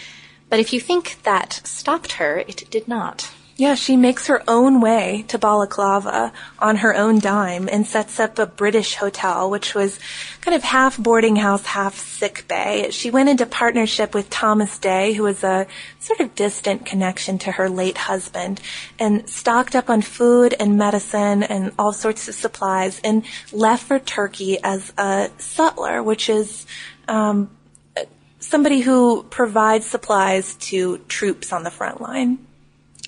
But 0.49 0.61
if 0.61 0.73
you 0.73 0.81
think 0.81 1.23
that 1.25 1.61
stopped 1.65 2.13
her, 2.13 2.39
it 2.39 2.71
did 2.71 2.89
not. 2.89 3.31
Yeah, 3.59 3.75
she 3.75 3.97
makes 3.97 4.29
her 4.29 4.45
own 4.47 4.81
way 4.81 5.25
to 5.27 5.37
Balaclava 5.37 6.33
on 6.61 6.77
her 6.77 6.95
own 6.95 7.19
dime 7.19 7.69
and 7.69 7.85
sets 7.85 8.21
up 8.21 8.39
a 8.39 8.47
British 8.47 8.95
hotel, 8.95 9.51
which 9.51 9.75
was 9.75 9.99
kind 10.41 10.55
of 10.55 10.63
half 10.63 10.97
boarding 10.97 11.35
house, 11.35 11.67
half 11.67 11.99
sick 11.99 12.47
bay. 12.47 12.91
She 12.93 13.11
went 13.11 13.29
into 13.29 13.47
partnership 13.47 14.15
with 14.15 14.31
Thomas 14.31 14.79
Day, 14.79 15.13
who 15.13 15.25
was 15.25 15.43
a 15.43 15.67
sort 15.99 16.21
of 16.21 16.37
distant 16.37 16.87
connection 16.87 17.37
to 17.39 17.51
her 17.51 17.69
late 17.69 17.99
husband, 17.99 18.61
and 18.97 19.29
stocked 19.29 19.75
up 19.75 19.91
on 19.91 20.03
food 20.03 20.55
and 20.61 20.79
medicine 20.79 21.43
and 21.43 21.73
all 21.81 21.93
sorts 21.93 22.29
of 22.29 22.37
supplies 22.37 23.01
and 23.03 23.25
left 23.51 23.89
for 23.89 23.99
Turkey 23.99 24.63
as 24.63 24.93
a 24.97 25.31
sutler, 25.39 26.01
which 26.01 26.29
is, 26.29 26.65
um, 27.09 27.51
somebody 28.39 28.83
who 28.83 29.25
provides 29.25 29.85
supplies 29.85 30.55
to 30.55 30.99
troops 31.09 31.53
on 31.53 31.65
the 31.65 31.73
front 31.73 32.01
line. 32.01 32.39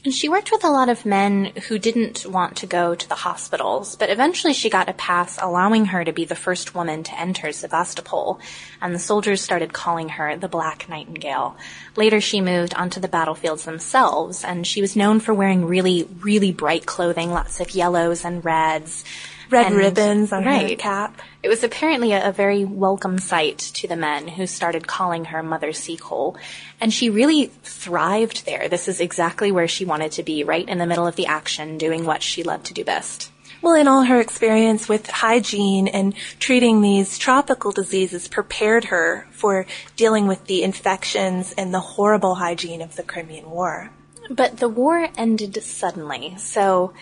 And 0.03 0.15
she 0.15 0.31
worked 0.31 0.51
with 0.51 0.65
a 0.65 0.71
lot 0.71 0.89
of 0.89 1.05
men 1.05 1.53
who 1.69 1.79
didn't 1.79 2.25
want 2.25 2.57
to 2.57 2.67
go 2.67 2.95
to 2.95 3.09
the 3.09 3.17
hospitals, 3.17 3.97
but 3.97 4.09
eventually 4.09 4.55
she 4.55 4.71
got 4.71 4.89
a 4.89 4.95
pass 4.95 5.39
allowing 5.43 5.87
her 5.87 6.07
to 6.07 6.13
be 6.13 6.25
the 6.25 6.35
first 6.35 6.75
woman 6.75 7.03
to 7.03 7.21
enter 7.21 7.53
Sevastopol, 7.53 8.41
and 8.81 8.95
the 8.95 8.99
soldiers 8.99 9.43
started 9.43 9.75
calling 9.75 10.09
her 10.11 10.39
the 10.39 10.49
Black 10.49 10.89
Nightingale. 10.89 11.55
Later 11.97 12.19
she 12.19 12.41
moved 12.41 12.73
onto 12.73 12.99
the 12.99 13.09
battlefields 13.09 13.65
themselves, 13.65 14.43
and 14.43 14.67
she 14.67 14.81
was 14.81 14.97
known 14.97 15.21
for 15.21 15.35
wearing 15.35 15.67
really, 15.67 16.09
really 16.21 16.51
bright 16.51 16.87
clothing, 16.87 17.31
lots 17.31 17.61
of 17.61 17.75
yellows 17.75 18.25
and 18.25 18.43
reds. 18.43 19.05
Red 19.51 19.67
And- 19.67 19.77
ribbons 19.77 20.33
on 20.33 20.45
her 20.45 20.75
cap. 20.77 21.21
It 21.43 21.49
was 21.49 21.65
apparently 21.65 22.13
a, 22.13 22.29
a 22.29 22.33
very 22.33 22.65
welcome 22.65 23.19
sight 23.19 23.59
to 23.59 23.89
the 23.89 23.97
men 23.97 24.29
who 24.29 24.47
started 24.47 24.87
calling 24.87 25.27
her 25.27 25.43
Mother 25.43 25.73
Seacole. 25.73 26.37
And 26.81 26.93
she 26.93 27.11
really 27.11 27.47
thrived 27.63 28.47
there. 28.47 28.69
This 28.69 28.89
is 28.89 29.01
exactly 29.01 29.51
where 29.53 29.69
she 29.69 29.85
wanted 29.85 30.13
to 30.13 30.23
be, 30.23 30.45
right 30.45 30.69
in 30.69 30.79
the 30.79 30.87
middle 30.87 31.07
of 31.07 31.17
the 31.17 31.27
action, 31.27 31.79
doing 31.79 32.05
what 32.05 32.23
she 32.23 32.43
loved 32.43 32.67
to 32.67 32.75
do 32.75 32.85
best. 32.85 33.31
Well, 33.63 33.75
in 33.75 33.89
all 33.89 34.05
her 34.05 34.21
experience 34.21 34.89
with 34.89 35.07
hygiene 35.11 35.87
and 35.87 36.15
treating 36.39 36.81
these 36.81 37.19
tropical 37.19 37.73
diseases 37.73 38.27
prepared 38.27 38.87
her 38.87 39.27
for 39.33 39.67
dealing 39.97 40.27
with 40.27 40.47
the 40.47 40.63
infections 40.63 41.53
and 41.59 41.75
the 41.75 41.81
horrible 41.81 42.37
hygiene 42.37 42.81
of 42.81 42.97
the 42.97 43.03
Crimean 43.03 43.51
War. 43.51 43.91
But 44.31 44.59
the 44.59 44.69
war 44.69 45.09
ended 45.17 45.63
suddenly, 45.63 46.37
so 46.39 46.95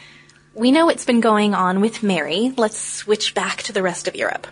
we 0.58 0.72
know 0.72 0.86
what's 0.86 1.04
been 1.04 1.20
going 1.20 1.54
on 1.54 1.80
with 1.80 2.02
Mary. 2.02 2.52
Let's 2.56 2.78
switch 2.78 3.32
back 3.32 3.62
to 3.62 3.72
the 3.72 3.82
rest 3.82 4.08
of 4.08 4.16
Europe. 4.16 4.48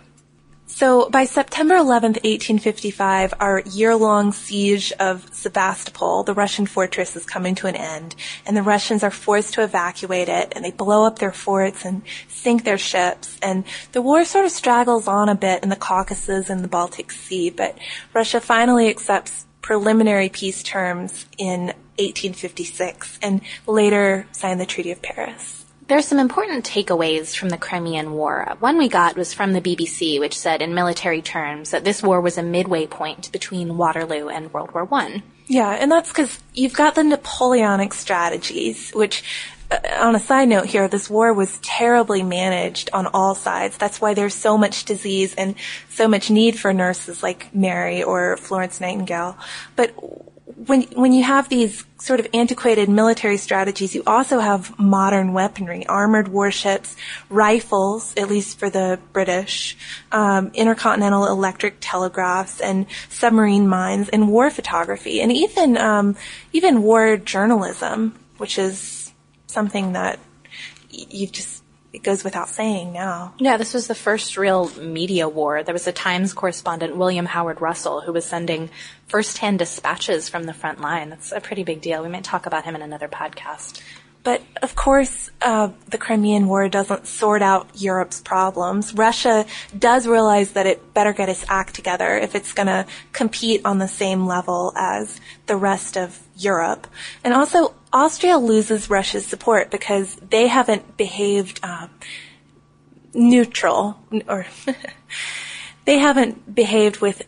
So 0.65 1.09
by 1.09 1.25
September 1.25 1.75
11th, 1.75 2.23
1855, 2.23 3.33
our 3.41 3.61
year-long 3.65 4.31
siege 4.31 4.93
of 4.99 5.27
Sebastopol, 5.33 6.23
the 6.23 6.33
Russian 6.33 6.65
fortress, 6.65 7.17
is 7.17 7.25
coming 7.25 7.55
to 7.55 7.67
an 7.67 7.75
end, 7.75 8.15
and 8.45 8.55
the 8.55 8.63
Russians 8.63 9.03
are 9.03 9.11
forced 9.11 9.55
to 9.55 9.63
evacuate 9.63 10.29
it, 10.29 10.53
and 10.55 10.63
they 10.63 10.71
blow 10.71 11.05
up 11.05 11.19
their 11.19 11.33
forts 11.33 11.83
and 11.83 12.03
sink 12.29 12.63
their 12.63 12.77
ships, 12.77 13.37
and 13.41 13.65
the 13.91 14.01
war 14.01 14.23
sort 14.23 14.45
of 14.45 14.51
straggles 14.51 15.09
on 15.09 15.27
a 15.27 15.35
bit 15.35 15.61
in 15.63 15.69
the 15.69 15.75
Caucasus 15.75 16.49
and 16.49 16.63
the 16.63 16.69
Baltic 16.69 17.11
Sea, 17.11 17.49
but 17.49 17.77
Russia 18.13 18.39
finally 18.39 18.87
accepts 18.87 19.45
preliminary 19.61 20.29
peace 20.29 20.63
terms 20.63 21.25
in 21.37 21.73
1856, 21.97 23.19
and 23.21 23.41
later 23.65 24.27
signed 24.31 24.61
the 24.61 24.65
Treaty 24.65 24.91
of 24.91 25.01
Paris. 25.01 25.66
There 25.87 25.97
are 25.97 26.01
some 26.01 26.19
important 26.19 26.65
takeaways 26.65 27.33
from 27.33 27.47
the 27.47 27.57
Crimean 27.57 28.11
War. 28.11 28.57
One 28.59 28.77
we 28.77 28.89
got 28.89 29.15
was 29.15 29.33
from 29.33 29.53
the 29.53 29.61
BBC, 29.61 30.19
which 30.19 30.37
said 30.37 30.61
in 30.61 30.73
military 30.73 31.21
terms 31.21 31.71
that 31.71 31.85
this 31.85 32.03
war 32.03 32.19
was 32.19 32.37
a 32.37 32.43
midway 32.43 32.87
point 32.87 33.31
between 33.31 33.77
Waterloo 33.77 34.27
and 34.27 34.53
World 34.53 34.73
War 34.73 34.83
One. 34.83 35.23
Yeah, 35.47 35.69
and 35.69 35.89
that's 35.89 36.09
because 36.09 36.39
you've 36.53 36.73
got 36.73 36.95
the 36.95 37.05
Napoleonic 37.05 37.93
strategies, 37.93 38.91
which, 38.91 39.23
uh, 39.71 39.79
on 39.99 40.13
a 40.13 40.19
side 40.19 40.49
note 40.49 40.65
here, 40.65 40.89
this 40.89 41.09
war 41.09 41.33
was 41.33 41.57
terribly 41.59 42.21
managed 42.21 42.89
on 42.91 43.07
all 43.07 43.33
sides. 43.33 43.77
That's 43.77 44.01
why 44.01 44.13
there's 44.13 44.35
so 44.35 44.57
much 44.57 44.83
disease 44.83 45.35
and 45.35 45.55
so 45.89 46.09
much 46.09 46.29
need 46.29 46.59
for 46.59 46.73
nurses 46.73 47.23
like 47.23 47.55
Mary 47.55 48.03
or 48.03 48.35
Florence 48.35 48.81
Nightingale. 48.81 49.37
But 49.77 49.93
when 50.65 50.83
when 50.95 51.13
you 51.13 51.23
have 51.23 51.49
these 51.49 51.85
sort 51.99 52.19
of 52.19 52.27
antiquated 52.33 52.89
military 52.89 53.37
strategies, 53.37 53.93
you 53.93 54.01
also 54.07 54.39
have 54.39 54.77
modern 54.79 55.33
weaponry, 55.33 55.85
armored 55.85 56.27
warships, 56.29 56.95
rifles, 57.29 58.13
at 58.17 58.27
least 58.27 58.57
for 58.57 58.69
the 58.69 58.99
British, 59.13 59.77
um, 60.11 60.49
intercontinental 60.55 61.27
electric 61.27 61.77
telegraphs, 61.79 62.59
and 62.59 62.87
submarine 63.09 63.67
mines, 63.67 64.09
and 64.09 64.29
war 64.29 64.49
photography, 64.49 65.21
and 65.21 65.31
even 65.31 65.77
um, 65.77 66.15
even 66.53 66.81
war 66.81 67.17
journalism, 67.17 68.17
which 68.37 68.57
is 68.57 69.13
something 69.45 69.93
that 69.93 70.19
you 70.89 71.27
just 71.27 71.56
it 71.97 72.03
goes 72.03 72.23
without 72.23 72.47
saying 72.47 72.93
now. 72.93 73.33
Yeah, 73.39 73.57
this 73.57 73.73
was 73.73 73.87
the 73.87 73.95
first 73.95 74.37
real 74.37 74.69
media 74.79 75.27
war. 75.27 75.63
There 75.63 75.73
was 75.73 75.87
a 75.87 75.91
Times 75.91 76.31
correspondent, 76.31 76.95
William 76.95 77.25
Howard 77.25 77.59
Russell, 77.59 78.01
who 78.01 78.13
was 78.13 78.23
sending 78.23 78.69
first-hand 79.07 79.57
dispatches 79.57 80.29
from 80.29 80.43
the 80.43 80.53
front 80.53 80.79
line. 80.79 81.09
That's 81.09 81.31
a 81.31 81.41
pretty 81.41 81.63
big 81.63 81.81
deal. 81.81 82.03
We 82.03 82.09
might 82.09 82.23
talk 82.23 82.45
about 82.45 82.65
him 82.65 82.75
in 82.75 82.83
another 82.83 83.07
podcast. 83.07 83.81
But 84.23 84.43
of 84.61 84.75
course, 84.75 85.31
uh, 85.41 85.69
the 85.89 85.97
Crimean 85.97 86.47
War 86.47 86.69
doesn't 86.69 87.07
sort 87.07 87.41
out 87.41 87.69
Europe's 87.73 88.21
problems. 88.21 88.93
Russia 88.93 89.45
does 89.77 90.05
realize 90.05 90.51
that 90.51 90.67
it 90.67 90.93
better 90.93 91.13
get 91.13 91.29
its 91.29 91.45
act 91.49 91.73
together 91.73 92.15
if 92.15 92.35
it's 92.35 92.53
going 92.53 92.67
to 92.67 92.85
compete 93.11 93.61
on 93.65 93.79
the 93.79 93.87
same 93.87 94.27
level 94.27 94.71
as 94.75 95.19
the 95.47 95.55
rest 95.55 95.97
of 95.97 96.19
Europe. 96.35 96.85
And 97.23 97.33
also, 97.33 97.73
Austria 97.97 98.37
loses 98.37 98.91
Russia's 98.91 99.25
support 99.25 99.71
because 99.71 100.17
they 100.17 100.45
haven't 100.45 100.97
behaved 100.97 101.59
uh, 101.63 101.87
neutral 103.15 103.97
or 104.27 104.45
they 105.85 105.97
haven't 105.97 106.53
behaved 106.53 107.01
with 107.01 107.23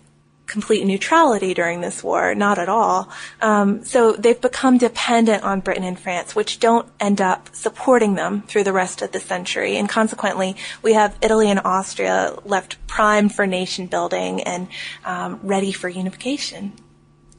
complete 0.45 0.85
neutrality 0.85 1.55
during 1.55 1.81
this 1.81 2.03
war, 2.03 2.35
not 2.35 2.59
at 2.59 2.69
all. 2.69 3.09
Um, 3.41 3.83
so 3.83 4.11
they've 4.13 4.39
become 4.39 4.77
dependent 4.77 5.43
on 5.43 5.61
Britain 5.61 5.83
and 5.83 5.99
France, 5.99 6.35
which 6.35 6.59
don't 6.59 6.87
end 6.99 7.19
up 7.19 7.49
supporting 7.55 8.13
them 8.13 8.43
through 8.43 8.65
the 8.65 8.73
rest 8.73 9.01
of 9.01 9.11
the 9.11 9.19
century. 9.19 9.75
And 9.75 9.89
consequently, 9.89 10.55
we 10.83 10.93
have 10.93 11.17
Italy 11.23 11.49
and 11.49 11.61
Austria 11.65 12.37
left 12.45 12.77
primed 12.85 13.33
for 13.33 13.47
nation 13.47 13.87
building 13.87 14.43
and 14.43 14.67
um, 15.03 15.39
ready 15.41 15.71
for 15.71 15.89
unification. 15.89 16.73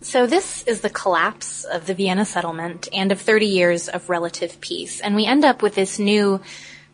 So 0.02 0.26
this 0.26 0.62
is 0.62 0.80
the 0.80 0.88
collapse 0.88 1.64
of 1.64 1.86
the 1.86 1.92
Vienna 1.92 2.24
settlement 2.24 2.88
and 2.90 3.12
of 3.12 3.20
30 3.20 3.44
years 3.44 3.86
of 3.86 4.08
relative 4.08 4.58
peace. 4.62 4.98
And 4.98 5.14
we 5.14 5.26
end 5.26 5.44
up 5.44 5.60
with 5.60 5.74
this 5.74 5.98
new 5.98 6.40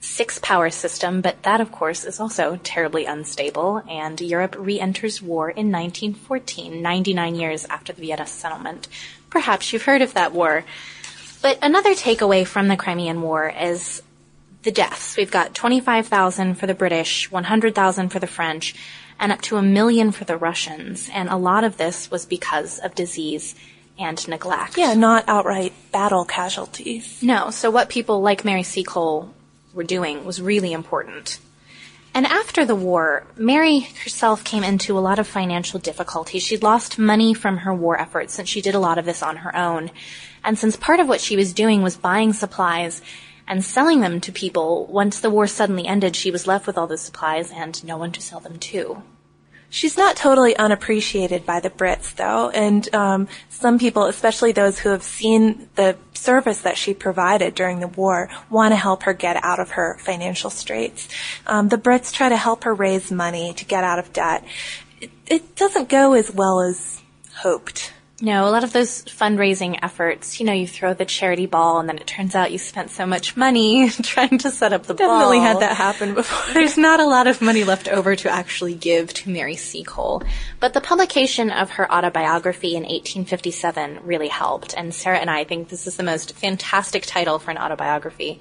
six 0.00 0.40
power 0.40 0.70
system, 0.70 1.20
but 1.20 1.40
that 1.44 1.60
of 1.60 1.70
course 1.70 2.04
is 2.04 2.18
also 2.18 2.58
terribly 2.64 3.06
unstable 3.06 3.80
and 3.88 4.20
Europe 4.20 4.56
re-enters 4.58 5.22
war 5.22 5.50
in 5.50 5.70
1914, 5.70 6.82
99 6.82 7.34
years 7.36 7.64
after 7.66 7.92
the 7.92 8.02
Vienna 8.02 8.26
settlement. 8.26 8.88
Perhaps 9.30 9.72
you've 9.72 9.84
heard 9.84 10.02
of 10.02 10.14
that 10.14 10.32
war. 10.32 10.64
But 11.42 11.60
another 11.62 11.94
takeaway 11.94 12.44
from 12.44 12.66
the 12.66 12.76
Crimean 12.76 13.22
War 13.22 13.48
is 13.48 14.02
the 14.64 14.72
deaths. 14.72 15.16
We've 15.16 15.30
got 15.30 15.54
25,000 15.54 16.56
for 16.56 16.66
the 16.66 16.75
British, 16.75 17.30
100,000 17.30 18.08
for 18.08 18.18
the 18.18 18.26
French, 18.26 18.75
and 19.18 19.32
up 19.32 19.42
to 19.42 19.56
a 19.56 19.62
million 19.62 20.12
for 20.12 20.25
the 20.25 20.37
Russians. 20.37 21.08
And 21.12 21.28
a 21.28 21.37
lot 21.37 21.64
of 21.64 21.76
this 21.76 22.11
was 22.11 22.26
because 22.26 22.78
of 22.78 22.94
disease 22.94 23.54
and 23.99 24.26
neglect. 24.28 24.76
Yeah, 24.76 24.94
not 24.94 25.25
outright 25.26 25.73
battle 25.92 26.25
casualties. 26.25 27.23
No, 27.23 27.50
so 27.50 27.70
what 27.70 27.88
people 27.88 28.20
like 28.20 28.44
Mary 28.44 28.62
Seacole 28.62 29.32
were 29.73 29.85
doing 29.85 30.25
was 30.25 30.40
really 30.40 30.73
important. 30.73 31.38
And 32.14 32.26
after 32.26 32.64
the 32.64 32.75
war, 32.75 33.26
Mary 33.37 33.80
herself 33.80 34.42
came 34.42 34.64
into 34.64 34.96
a 34.96 35.00
lot 35.00 35.18
of 35.18 35.26
financial 35.26 35.78
difficulty. 35.78 36.38
She'd 36.38 36.62
lost 36.62 36.99
money 36.99 37.35
from 37.35 37.58
her 37.58 37.75
war 37.75 38.00
efforts 38.00 38.32
since 38.32 38.49
she 38.49 38.62
did 38.62 38.75
a 38.75 38.78
lot 38.78 38.96
of 38.96 39.04
this 39.04 39.23
on 39.23 39.37
her 39.37 39.54
own. 39.54 39.90
And 40.42 40.58
since 40.58 40.76
part 40.76 40.99
of 40.99 41.08
what 41.08 41.20
she 41.20 41.37
was 41.37 41.52
doing 41.52 41.82
was 41.82 41.96
buying 41.96 42.32
supplies 42.32 43.02
and 43.48 43.64
selling 43.64 44.00
them 44.00 44.20
to 44.20 44.32
people, 44.32 44.86
once 44.86 45.20
the 45.20 45.30
war 45.30 45.46
suddenly 45.46 45.86
ended, 45.86 46.16
she 46.16 46.30
was 46.30 46.46
left 46.46 46.66
with 46.66 46.76
all 46.76 46.86
those 46.86 47.02
supplies 47.02 47.50
and 47.52 47.82
no 47.84 47.96
one 47.96 48.12
to 48.12 48.20
sell 48.20 48.40
them 48.40 48.58
to. 48.58 49.02
She's 49.68 49.96
not 49.96 50.16
totally 50.16 50.56
unappreciated 50.56 51.44
by 51.44 51.60
the 51.60 51.70
Brits, 51.70 52.14
though, 52.14 52.50
and 52.50 52.92
um, 52.94 53.28
some 53.48 53.78
people, 53.78 54.04
especially 54.04 54.52
those 54.52 54.78
who 54.78 54.90
have 54.90 55.02
seen 55.02 55.68
the 55.74 55.96
service 56.14 56.60
that 56.62 56.78
she 56.78 56.94
provided 56.94 57.54
during 57.54 57.80
the 57.80 57.88
war, 57.88 58.30
want 58.48 58.72
to 58.72 58.76
help 58.76 59.02
her 59.02 59.12
get 59.12 59.42
out 59.42 59.58
of 59.58 59.70
her 59.70 59.98
financial 60.00 60.50
straits. 60.50 61.08
Um, 61.46 61.68
the 61.68 61.78
Brits 61.78 62.12
try 62.12 62.28
to 62.28 62.36
help 62.36 62.64
her 62.64 62.74
raise 62.74 63.10
money 63.10 63.52
to 63.54 63.64
get 63.64 63.82
out 63.82 63.98
of 63.98 64.12
debt. 64.12 64.44
It, 65.00 65.10
it 65.26 65.56
doesn't 65.56 65.88
go 65.88 66.12
as 66.14 66.30
well 66.30 66.60
as 66.60 67.02
hoped. 67.34 67.92
No, 68.23 68.49
a 68.49 68.50
lot 68.50 68.64
of 68.64 68.73
those 68.73 69.02
fundraising 69.04 69.78
efforts, 69.82 70.40
you 70.40 70.46
know, 70.46 70.52
you 70.54 70.66
throw 70.66 70.94
the 70.94 71.04
charity 71.04 71.44
ball 71.44 71.80
and 71.80 71.88
then 71.88 71.99
it 71.99 72.06
turns 72.06 72.35
out 72.35 72.50
you 72.50 72.56
spent 72.56 72.90
so 72.90 73.04
much 73.04 73.37
money 73.37 73.90
trying 74.02 74.38
to 74.38 74.50
set 74.50 74.73
up 74.73 74.85
the 74.85 74.94
ball. 74.94 75.06
Definitely 75.06 75.40
had 75.40 75.61
that 75.61 75.76
happen 75.76 76.14
before. 76.14 76.54
There's 76.54 76.78
not 76.78 76.99
a 76.99 77.06
lot 77.06 77.26
of 77.26 77.42
money 77.42 77.62
left 77.62 77.88
over 77.88 78.16
to 78.16 78.30
actually 78.30 78.75
give 78.75 79.12
to 79.12 79.30
Mary 79.30 79.54
Seacole. 79.54 80.23
But 80.61 80.73
the 80.73 80.80
publication 80.80 81.50
of 81.50 81.73
her 81.73 81.92
autobiography 81.92 82.70
in 82.70 82.85
1857 82.85 84.00
really 84.02 84.28
helped. 84.28 84.73
And 84.75 84.94
Sarah 84.94 85.18
and 85.18 85.28
I 85.28 85.44
think 85.44 85.68
this 85.68 85.87
is 85.87 85.99
the 85.99 86.02
most 86.02 86.37
fantastic 86.37 87.04
title 87.04 87.38
for 87.38 87.50
an 87.50 87.58
autobiography. 87.58 88.40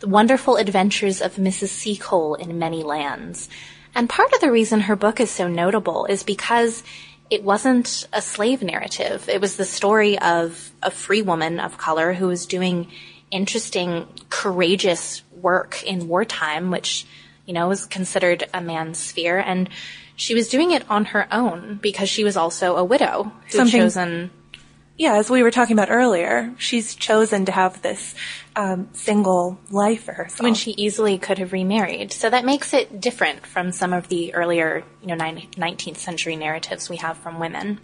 The 0.00 0.08
Wonderful 0.08 0.56
Adventures 0.56 1.22
of 1.22 1.36
Mrs. 1.36 1.68
Seacole 1.68 2.34
in 2.34 2.58
Many 2.58 2.82
Lands. 2.82 3.48
And 3.94 4.10
part 4.10 4.34
of 4.34 4.40
the 4.40 4.50
reason 4.50 4.80
her 4.80 4.96
book 4.96 5.18
is 5.18 5.30
so 5.30 5.48
notable 5.48 6.04
is 6.04 6.24
because 6.24 6.82
it 7.30 7.42
wasn't 7.42 8.06
a 8.12 8.20
slave 8.22 8.62
narrative. 8.62 9.28
It 9.28 9.40
was 9.40 9.56
the 9.56 9.64
story 9.64 10.18
of 10.18 10.70
a 10.82 10.90
free 10.90 11.22
woman 11.22 11.58
of 11.60 11.78
color 11.78 12.12
who 12.12 12.26
was 12.28 12.46
doing 12.46 12.88
interesting, 13.30 14.06
courageous 14.30 15.22
work 15.32 15.82
in 15.84 16.08
wartime, 16.08 16.70
which, 16.70 17.06
you 17.46 17.54
know, 17.54 17.68
was 17.68 17.86
considered 17.86 18.44
a 18.52 18.60
man's 18.60 18.98
sphere. 18.98 19.38
And 19.38 19.68
she 20.16 20.34
was 20.34 20.48
doing 20.48 20.70
it 20.70 20.88
on 20.88 21.06
her 21.06 21.26
own 21.32 21.78
because 21.82 22.08
she 22.08 22.24
was 22.24 22.36
also 22.36 22.76
a 22.76 22.84
widow 22.84 23.24
who 23.24 23.30
had 23.42 23.52
Something- 23.52 23.80
chosen 23.80 24.30
yeah, 24.96 25.14
as 25.16 25.28
we 25.28 25.42
were 25.42 25.50
talking 25.50 25.76
about 25.76 25.90
earlier, 25.90 26.54
she's 26.56 26.94
chosen 26.94 27.46
to 27.46 27.52
have 27.52 27.82
this 27.82 28.14
um, 28.54 28.88
single 28.92 29.58
life 29.68 30.04
for 30.04 30.12
herself. 30.12 30.40
When 30.40 30.54
she 30.54 30.70
easily 30.72 31.18
could 31.18 31.38
have 31.38 31.52
remarried. 31.52 32.12
So 32.12 32.30
that 32.30 32.44
makes 32.44 32.72
it 32.72 33.00
different 33.00 33.44
from 33.44 33.72
some 33.72 33.92
of 33.92 34.06
the 34.06 34.32
earlier, 34.34 34.84
you 35.02 35.08
know, 35.08 35.16
19th 35.16 35.96
century 35.96 36.36
narratives 36.36 36.88
we 36.88 36.98
have 36.98 37.16
from 37.18 37.40
women. 37.40 37.80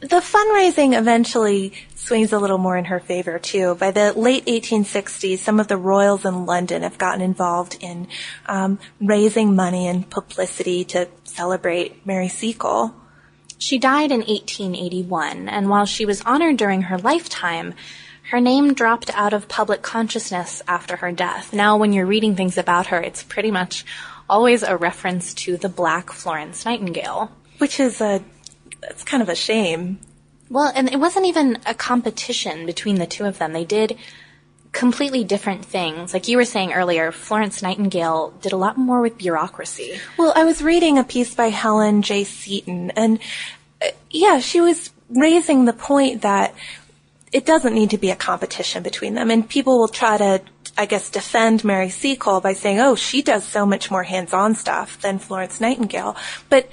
The 0.00 0.20
fundraising 0.20 0.98
eventually 0.98 1.72
swings 1.94 2.30
a 2.34 2.38
little 2.38 2.58
more 2.58 2.76
in 2.76 2.86
her 2.86 3.00
favor 3.00 3.38
too. 3.38 3.74
By 3.76 3.90
the 3.90 4.12
late 4.12 4.44
1860s, 4.44 5.38
some 5.38 5.58
of 5.58 5.68
the 5.68 5.78
royals 5.78 6.26
in 6.26 6.44
London 6.44 6.82
have 6.82 6.98
gotten 6.98 7.22
involved 7.22 7.78
in 7.80 8.08
um, 8.44 8.78
raising 9.00 9.56
money 9.56 9.88
and 9.88 10.08
publicity 10.10 10.84
to 10.84 11.08
celebrate 11.24 12.06
Mary 12.06 12.28
Seacole. 12.28 12.92
She 13.58 13.78
died 13.78 14.10
in 14.10 14.20
1881, 14.20 15.48
and 15.48 15.68
while 15.68 15.86
she 15.86 16.04
was 16.04 16.22
honored 16.22 16.56
during 16.56 16.82
her 16.82 16.98
lifetime, 16.98 17.74
her 18.30 18.40
name 18.40 18.74
dropped 18.74 19.10
out 19.14 19.32
of 19.32 19.48
public 19.48 19.82
consciousness 19.82 20.62
after 20.66 20.96
her 20.96 21.12
death. 21.12 21.52
Now, 21.52 21.76
when 21.76 21.92
you're 21.92 22.06
reading 22.06 22.36
things 22.36 22.58
about 22.58 22.86
her, 22.86 23.00
it's 23.00 23.22
pretty 23.22 23.50
much 23.50 23.84
always 24.28 24.62
a 24.62 24.76
reference 24.76 25.34
to 25.34 25.56
the 25.56 25.68
black 25.68 26.10
Florence 26.10 26.64
Nightingale. 26.64 27.30
Which 27.58 27.78
is 27.78 28.00
a, 28.00 28.22
it's 28.82 29.04
kind 29.04 29.22
of 29.22 29.28
a 29.28 29.34
shame. 29.34 29.98
Well, 30.50 30.72
and 30.74 30.88
it 30.90 30.98
wasn't 30.98 31.26
even 31.26 31.58
a 31.66 31.74
competition 31.74 32.66
between 32.66 32.96
the 32.96 33.06
two 33.06 33.24
of 33.24 33.38
them. 33.38 33.52
They 33.52 33.64
did 33.64 33.98
completely 34.74 35.24
different 35.24 35.64
things. 35.64 36.12
Like 36.12 36.28
you 36.28 36.36
were 36.36 36.44
saying 36.44 36.72
earlier, 36.74 37.12
Florence 37.12 37.62
Nightingale 37.62 38.34
did 38.42 38.52
a 38.52 38.56
lot 38.56 38.76
more 38.76 39.00
with 39.00 39.16
bureaucracy. 39.16 39.98
Well, 40.18 40.32
I 40.36 40.44
was 40.44 40.60
reading 40.60 40.98
a 40.98 41.04
piece 41.04 41.34
by 41.34 41.46
Helen 41.46 42.02
J. 42.02 42.24
Seton, 42.24 42.90
and 42.90 43.20
uh, 43.80 43.88
yeah, 44.10 44.40
she 44.40 44.60
was 44.60 44.90
raising 45.08 45.64
the 45.64 45.72
point 45.72 46.22
that 46.22 46.54
it 47.32 47.46
doesn't 47.46 47.72
need 47.72 47.90
to 47.90 47.98
be 47.98 48.10
a 48.10 48.16
competition 48.16 48.82
between 48.82 49.14
them, 49.14 49.30
and 49.30 49.48
people 49.48 49.78
will 49.78 49.88
try 49.88 50.18
to. 50.18 50.42
I 50.76 50.86
guess 50.86 51.08
defend 51.08 51.62
Mary 51.62 51.88
Seacole 51.88 52.40
by 52.40 52.52
saying, 52.52 52.80
"Oh, 52.80 52.96
she 52.96 53.22
does 53.22 53.44
so 53.44 53.64
much 53.64 53.92
more 53.92 54.02
hands-on 54.02 54.56
stuff 54.56 55.00
than 55.00 55.20
Florence 55.20 55.60
Nightingale." 55.60 56.16
But 56.50 56.68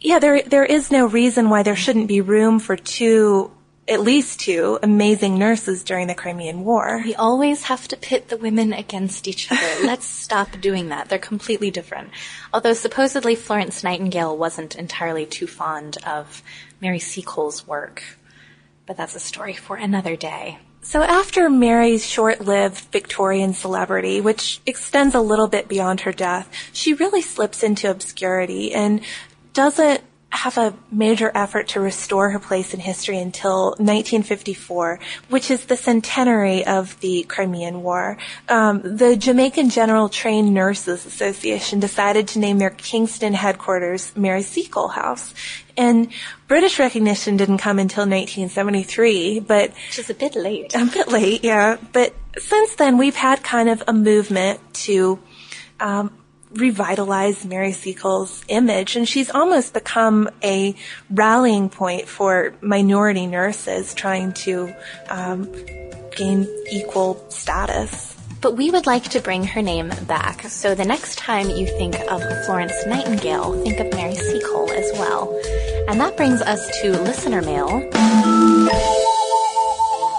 yeah, 0.00 0.20
there 0.20 0.40
there 0.42 0.64
is 0.64 0.92
no 0.92 1.06
reason 1.06 1.50
why 1.50 1.64
there 1.64 1.74
shouldn't 1.74 2.06
be 2.06 2.20
room 2.20 2.60
for 2.60 2.76
two 2.76 3.50
at 3.86 4.00
least 4.00 4.40
two 4.40 4.78
amazing 4.82 5.38
nurses 5.38 5.84
during 5.84 6.06
the 6.06 6.14
Crimean 6.14 6.64
War. 6.64 7.02
We 7.04 7.14
always 7.14 7.64
have 7.64 7.86
to 7.88 7.96
pit 7.96 8.28
the 8.28 8.36
women 8.36 8.72
against 8.72 9.28
each 9.28 9.52
other. 9.52 9.68
Let's 9.84 10.06
stop 10.06 10.60
doing 10.60 10.88
that. 10.88 11.08
They're 11.08 11.18
completely 11.18 11.70
different. 11.70 12.10
Although 12.52 12.72
supposedly 12.72 13.34
Florence 13.34 13.84
Nightingale 13.84 14.36
wasn't 14.36 14.74
entirely 14.74 15.26
too 15.26 15.46
fond 15.46 15.98
of 16.06 16.42
Mary 16.80 16.98
Seacole's 16.98 17.66
work. 17.66 18.02
But 18.86 18.96
that's 18.96 19.14
a 19.14 19.20
story 19.20 19.54
for 19.54 19.76
another 19.76 20.16
day. 20.16 20.58
So 20.80 21.02
after 21.02 21.48
Mary's 21.48 22.06
short-lived 22.06 22.78
Victorian 22.92 23.54
celebrity, 23.54 24.20
which 24.20 24.60
extends 24.66 25.14
a 25.14 25.20
little 25.20 25.48
bit 25.48 25.66
beyond 25.66 26.02
her 26.02 26.12
death, 26.12 26.50
she 26.72 26.92
really 26.92 27.22
slips 27.22 27.62
into 27.62 27.90
obscurity 27.90 28.74
and 28.74 29.00
doesn't 29.54 30.02
have 30.34 30.58
a 30.58 30.74
major 30.90 31.30
effort 31.34 31.68
to 31.68 31.80
restore 31.80 32.30
her 32.30 32.38
place 32.38 32.74
in 32.74 32.80
history 32.80 33.18
until 33.18 33.68
1954, 33.78 34.98
which 35.28 35.50
is 35.50 35.66
the 35.66 35.76
centenary 35.76 36.66
of 36.66 36.98
the 37.00 37.22
Crimean 37.24 37.82
War. 37.82 38.18
Um, 38.48 38.82
the 38.82 39.16
Jamaican 39.16 39.70
General 39.70 40.08
Trained 40.08 40.52
Nurses 40.52 41.06
Association 41.06 41.78
decided 41.80 42.28
to 42.28 42.40
name 42.40 42.58
their 42.58 42.70
Kingston 42.70 43.32
headquarters 43.32 44.14
Mary 44.16 44.42
Seacole 44.42 44.88
House. 44.88 45.34
And 45.76 46.08
British 46.46 46.78
recognition 46.78 47.36
didn't 47.36 47.58
come 47.58 47.78
until 47.78 48.02
1973, 48.02 49.40
but. 49.40 49.70
Which 49.70 49.98
is 49.98 50.10
a 50.10 50.14
bit 50.14 50.34
late. 50.34 50.74
A 50.74 50.84
bit 50.86 51.08
late, 51.08 51.44
yeah. 51.44 51.76
But 51.92 52.14
since 52.38 52.74
then, 52.76 52.98
we've 52.98 53.16
had 53.16 53.42
kind 53.42 53.68
of 53.68 53.82
a 53.86 53.92
movement 53.92 54.60
to 54.84 55.18
um, 55.80 56.12
revitalize 56.54 57.44
Mary 57.44 57.72
Seacole's 57.72 58.44
image, 58.48 58.96
and 58.96 59.08
she's 59.08 59.30
almost 59.30 59.74
become 59.74 60.28
a 60.42 60.74
rallying 61.10 61.68
point 61.68 62.08
for 62.08 62.54
minority 62.60 63.26
nurses 63.26 63.94
trying 63.94 64.32
to 64.32 64.74
um, 65.08 65.50
gain 66.16 66.46
equal 66.70 67.24
status. 67.30 68.16
But 68.40 68.56
we 68.56 68.70
would 68.70 68.86
like 68.86 69.04
to 69.04 69.20
bring 69.20 69.44
her 69.44 69.62
name 69.62 69.90
back, 70.06 70.42
so 70.42 70.74
the 70.74 70.84
next 70.84 71.16
time 71.16 71.48
you 71.48 71.66
think 71.66 71.94
of 72.10 72.22
Florence 72.44 72.74
Nightingale, 72.86 73.62
think 73.62 73.80
of 73.80 73.90
Mary 73.94 74.14
Seacole 74.14 74.70
as 74.70 74.92
well. 74.94 75.40
And 75.88 75.98
that 76.00 76.16
brings 76.16 76.42
us 76.42 76.80
to 76.82 76.90
listener 76.90 77.40
mail 77.40 79.03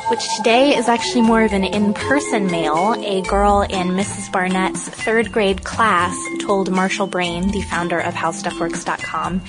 which 0.10 0.24
today 0.38 0.76
is 0.76 0.88
actually 0.88 1.22
more 1.22 1.44
of 1.44 1.54
an 1.54 1.64
in-person 1.64 2.48
mail. 2.48 2.94
A 3.00 3.22
girl 3.24 3.62
in 3.62 3.90
Mrs. 3.90 4.32
Barnett's 4.32 4.88
third 4.88 5.32
grade 5.32 5.64
class 5.64 6.16
told 6.40 6.72
Marshall 6.72 7.08
Brain, 7.08 7.52
the 7.52 7.62
founder 7.62 8.00
of 8.00 8.14
HowStuffWorks.com, 8.14 9.42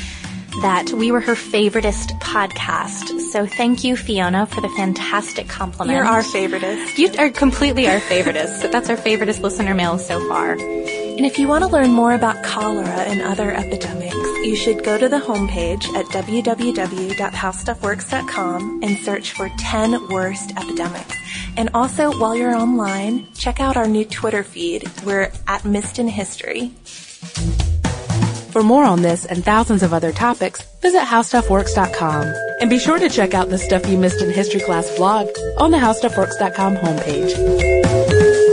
that 0.62 0.90
we 0.92 1.12
were 1.12 1.20
her 1.20 1.34
favoriteest 1.34 2.18
podcast. 2.20 3.20
So 3.32 3.44
thank 3.44 3.84
you, 3.84 3.96
Fiona, 3.96 4.46
for 4.46 4.62
the 4.62 4.70
fantastic 4.70 5.48
compliment. 5.48 5.94
You're 5.94 6.06
our 6.06 6.22
favoriteest. 6.22 6.96
You 6.96 7.12
are 7.18 7.30
completely 7.30 7.86
our 7.88 8.00
favoriteest. 8.00 8.72
That's 8.72 8.88
our 8.88 8.96
favoriteest 8.96 9.42
listener 9.42 9.74
mail 9.74 9.98
so 9.98 10.26
far. 10.28 10.52
And 10.52 11.26
if 11.26 11.38
you 11.38 11.48
want 11.48 11.64
to 11.64 11.70
learn 11.70 11.90
more 11.92 12.14
about 12.14 12.42
cholera 12.42 12.88
and 12.88 13.20
other 13.20 13.50
epidemics, 13.50 14.05
you 14.46 14.56
should 14.56 14.84
go 14.84 14.96
to 14.96 15.08
the 15.08 15.18
homepage 15.18 15.84
at 15.94 16.06
www.howstuffworks.com 16.06 18.80
and 18.82 18.96
search 18.98 19.32
for 19.32 19.50
10 19.58 20.08
worst 20.08 20.52
epidemics. 20.56 21.16
And 21.56 21.68
also, 21.74 22.16
while 22.18 22.36
you're 22.36 22.54
online, 22.54 23.26
check 23.34 23.58
out 23.60 23.76
our 23.76 23.88
new 23.88 24.04
Twitter 24.04 24.44
feed. 24.44 24.88
We're 25.04 25.32
at 25.48 25.64
Missed 25.64 25.98
in 25.98 26.06
History. 26.08 26.68
For 28.52 28.62
more 28.62 28.84
on 28.84 29.02
this 29.02 29.26
and 29.26 29.44
thousands 29.44 29.82
of 29.82 29.92
other 29.92 30.12
topics, 30.12 30.62
visit 30.80 31.02
howstuffworks.com. 31.02 32.32
And 32.60 32.70
be 32.70 32.78
sure 32.78 32.98
to 32.98 33.08
check 33.08 33.34
out 33.34 33.50
the 33.50 33.58
Stuff 33.58 33.88
You 33.88 33.98
Missed 33.98 34.22
in 34.22 34.30
History 34.30 34.60
class 34.60 34.96
blog 34.96 35.26
on 35.58 35.72
the 35.72 35.78
howstuffworks.com 35.78 36.76
homepage. 36.76 38.45